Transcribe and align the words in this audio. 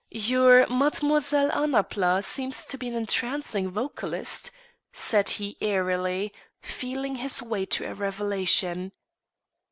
"Your 0.09 0.65
Mademoiselle 0.67 1.51
Annapla 1.51 2.23
seems 2.23 2.65
to 2.65 2.75
be 2.75 2.87
an 2.87 2.95
entrancing 2.95 3.69
vocalist," 3.69 4.49
said 4.91 5.29
he 5.29 5.59
airily, 5.61 6.33
feeling 6.59 7.17
his 7.17 7.39
way 7.43 7.65
to 7.67 7.85
a 7.85 7.93
revelation. 7.93 8.93